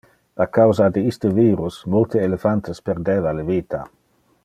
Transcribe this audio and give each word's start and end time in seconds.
A 0.45 0.47
causa 0.57 0.85
de 0.95 1.03
iste 1.11 1.31
virus, 1.35 1.77
multe 1.97 2.25
elephantes 2.31 2.83
perdeva 2.89 3.39
le 3.41 3.47
vita. 3.55 3.85